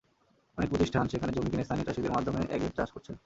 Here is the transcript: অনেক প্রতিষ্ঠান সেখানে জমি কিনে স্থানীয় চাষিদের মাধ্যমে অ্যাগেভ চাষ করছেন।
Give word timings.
অনেক 0.57 0.69
প্রতিষ্ঠান 0.69 1.03
সেখানে 1.07 1.31
জমি 1.31 1.49
কিনে 1.49 1.63
স্থানীয় 1.63 1.85
চাষিদের 1.85 2.11
মাধ্যমে 2.11 2.41
অ্যাগেভ 2.49 2.71
চাষ 2.77 2.89
করছেন। 2.91 3.15